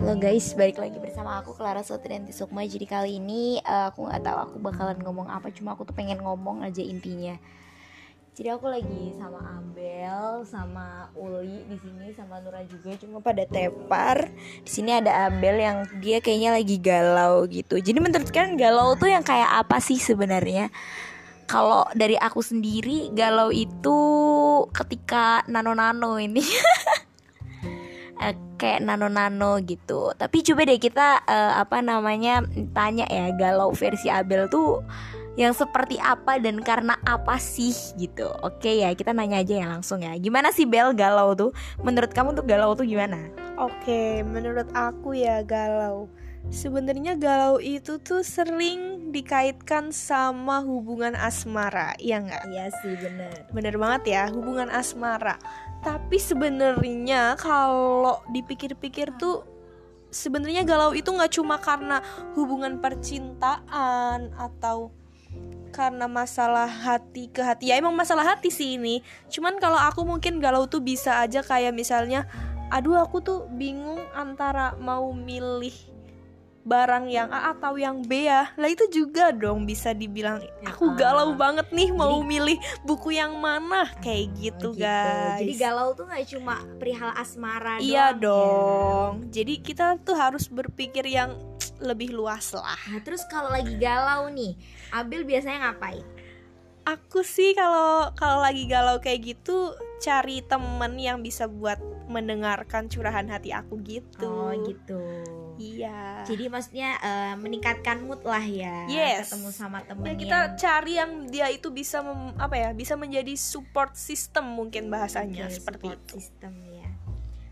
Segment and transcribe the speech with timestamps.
[0.00, 2.64] Halo guys, balik lagi bersama aku Clara Sotrianti Sukma.
[2.64, 6.24] Jadi kali ini uh, aku nggak tahu aku bakalan ngomong apa, cuma aku tuh pengen
[6.24, 7.36] ngomong aja intinya.
[8.32, 14.32] Jadi aku lagi sama Abel, sama Uli di sini, sama Nura juga, cuma pada tepar.
[14.64, 17.76] Di sini ada Abel yang dia kayaknya lagi galau gitu.
[17.76, 20.72] Jadi menurut kalian galau tuh yang kayak apa sih sebenarnya?
[21.44, 23.98] Kalau dari aku sendiri, galau itu
[24.72, 26.40] ketika nano-nano ini.
[28.60, 30.12] kayak nano-nano gitu.
[30.12, 32.44] Tapi coba deh kita uh, apa namanya
[32.76, 34.84] tanya ya galau versi Abel tuh
[35.40, 38.28] yang seperti apa dan karena apa sih gitu.
[38.44, 40.12] Oke ya, kita nanya aja ya langsung ya.
[40.20, 41.56] Gimana sih Bel galau tuh?
[41.80, 43.32] Menurut kamu tuh galau tuh gimana?
[43.56, 46.12] Oke, menurut aku ya galau.
[46.48, 52.44] Sebenarnya galau itu tuh sering dikaitkan sama hubungan asmara, iya nggak?
[52.48, 53.32] Iya sih bener.
[53.52, 55.36] Bener banget ya, hubungan asmara.
[55.80, 59.44] Tapi sebenarnya kalau dipikir-pikir tuh
[60.12, 62.02] sebenarnya galau itu nggak cuma karena
[62.36, 64.92] hubungan percintaan atau
[65.70, 67.70] karena masalah hati ke hati.
[67.70, 69.00] Ya emang masalah hati sih ini.
[69.30, 72.26] Cuman kalau aku mungkin galau tuh bisa aja kayak misalnya
[72.70, 75.74] aduh aku tuh bingung antara mau milih
[76.60, 80.92] barang yang A atau yang B ya lah itu juga dong bisa dibilang Ya, aku
[80.92, 81.36] galau ah.
[81.38, 86.24] banget nih mau Jadi- milih buku yang mana kayak gitu, guys Jadi galau tuh nggak
[86.28, 88.20] cuma perihal asmara iya doang ya.
[88.20, 91.32] dong jadi kita tuh harus berpikir yang
[91.80, 94.52] lebih luas lah Nah, terus kalau lagi galau nih,
[94.90, 96.04] Abel biasanya ngapain?
[96.82, 103.28] Aku sih kalau kalau lagi galau kayak gitu cari temen yang bisa buat mendengarkan curahan
[103.28, 104.98] hati aku gitu Oh gitu.
[105.56, 108.88] iya Jadi maksudnya eh, meningkatkan mood lah ya.
[108.88, 109.28] Yes.
[109.30, 112.96] Ketemu sama Ya, temen kita yang cari yang dia itu bisa mem- apa ya bisa
[112.96, 116.88] menjadi support system mungkin bahasanya Oke, seperti support itu system ya.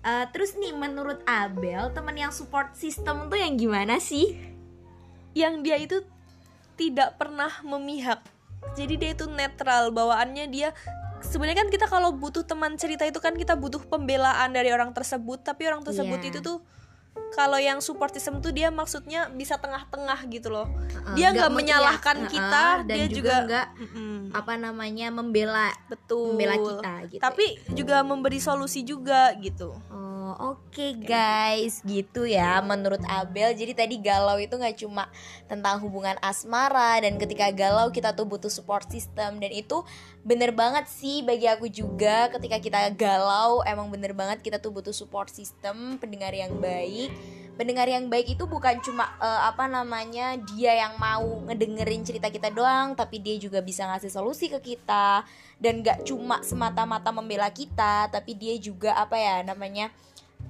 [0.00, 4.48] Eh, terus nih menurut Abel teman yang support system tuh yang gimana sih?
[5.30, 6.02] yang dia itu
[6.74, 8.18] tidak pernah memihak
[8.74, 10.70] jadi dia itu netral bawaannya dia
[11.20, 15.44] sebenarnya kan kita kalau butuh teman cerita itu kan kita butuh pembelaan dari orang tersebut
[15.44, 16.30] tapi orang tersebut Iya.
[16.32, 16.58] itu tuh
[17.34, 20.66] kalau yang support system tuh dia maksudnya bisa tengah-tengah gitu loh.
[20.66, 26.34] Heeh, dia nggak menyalahkan kita dan dia juga nggak Mm-mm, apa namanya membela betul.
[26.34, 27.22] membela kita gitu.
[27.22, 29.74] tapi juga memberi solusi juga gitu.
[29.90, 33.56] Oh, oke guys, gitu ya menurut Abel.
[33.56, 35.10] Jadi tadi galau itu nggak cuma
[35.50, 39.42] tentang hubungan asmara dan ketika galau kita tuh butuh support system.
[39.42, 39.82] Dan itu
[40.20, 42.30] bener banget sih bagi aku juga.
[42.30, 47.10] Ketika kita galau emang bener banget kita tuh butuh support system, pendengar yang baik.
[47.60, 52.48] Pendengar yang baik itu bukan cuma eh, apa namanya dia yang mau ngedengerin cerita kita
[52.48, 55.28] doang, tapi dia juga bisa ngasih solusi ke kita.
[55.60, 59.92] Dan gak cuma semata-mata membela kita, tapi dia juga apa ya namanya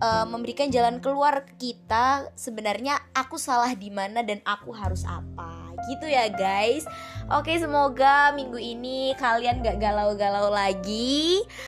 [0.00, 5.76] eh, memberikan jalan keluar ke kita sebenarnya aku salah di mana dan aku harus apa.
[5.88, 6.84] Gitu ya guys.
[7.30, 11.40] Oke semoga minggu ini kalian gak galau-galau lagi